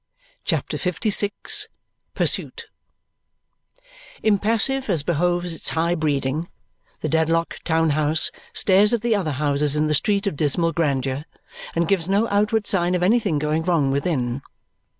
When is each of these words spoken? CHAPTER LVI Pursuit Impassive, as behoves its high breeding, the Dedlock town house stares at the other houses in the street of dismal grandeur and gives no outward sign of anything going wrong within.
CHAPTER 0.45 0.77
LVI 0.77 1.67
Pursuit 2.15 2.65
Impassive, 4.23 4.89
as 4.89 5.03
behoves 5.03 5.53
its 5.53 5.69
high 5.69 5.93
breeding, 5.93 6.49
the 7.01 7.07
Dedlock 7.07 7.59
town 7.63 7.91
house 7.91 8.31
stares 8.51 8.95
at 8.95 9.01
the 9.01 9.13
other 9.15 9.33
houses 9.33 9.75
in 9.75 9.85
the 9.85 9.93
street 9.93 10.25
of 10.25 10.35
dismal 10.35 10.71
grandeur 10.71 11.25
and 11.75 11.87
gives 11.87 12.09
no 12.09 12.27
outward 12.29 12.65
sign 12.65 12.95
of 12.95 13.03
anything 13.03 13.37
going 13.37 13.61
wrong 13.63 13.91
within. 13.91 14.41